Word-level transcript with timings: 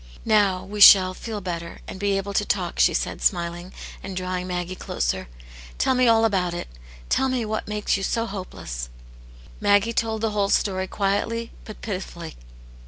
"Now, 0.25 0.63
we 0.65 0.81
shall 0.81 1.13
feel 1.13 1.41
better, 1.41 1.79
and 1.87 1.99
be 1.99 2.17
able 2.17 2.33
to 2.33 2.43
talk," 2.43 2.77
shQ 2.77 2.95
said, 2.95 3.21
smiling, 3.21 3.71
and 4.01 4.17
drawing 4.17 4.49
M.^.^<£^^ 4.49 4.49
cXq^^x. 4.51 4.57
^'"^^ 4.57 4.57
Aunt 4.57 4.69
Janets 4.89 5.11
Hero. 5.11 5.27
147 5.77 5.97
me 5.97 6.07
all 6.07 6.25
about 6.25 6.53
it; 6.55 6.67
tell 7.09 7.29
me 7.29 7.45
what 7.45 7.67
makes 7.67 7.97
you 7.97 8.01
so 8.01 8.25
hope* 8.25 8.55
less." 8.55 8.89
Maggie 9.59 9.93
told 9.93 10.21
the 10.21 10.31
whole 10.31 10.49
story 10.49 10.87
quietly, 10.87 11.51
but 11.65 11.81
pitifully. 11.81 12.35